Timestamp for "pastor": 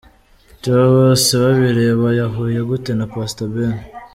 3.13-3.47